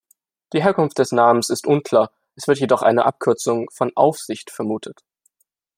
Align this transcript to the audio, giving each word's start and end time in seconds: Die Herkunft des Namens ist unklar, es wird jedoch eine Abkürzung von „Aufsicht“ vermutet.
Die 0.53 0.63
Herkunft 0.63 0.97
des 0.97 1.11
Namens 1.11 1.51
ist 1.51 1.67
unklar, 1.67 2.09
es 2.35 2.47
wird 2.47 2.57
jedoch 2.57 2.81
eine 2.81 3.05
Abkürzung 3.05 3.69
von 3.69 3.91
„Aufsicht“ 3.95 4.49
vermutet. 4.49 5.03